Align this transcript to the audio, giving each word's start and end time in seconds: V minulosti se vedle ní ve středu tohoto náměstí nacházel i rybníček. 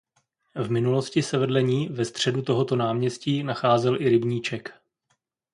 V 0.55 0.71
minulosti 0.71 1.23
se 1.23 1.37
vedle 1.37 1.63
ní 1.63 1.87
ve 1.89 2.05
středu 2.05 2.41
tohoto 2.41 2.75
náměstí 2.75 3.43
nacházel 3.43 4.01
i 4.01 4.09
rybníček. 4.09 4.73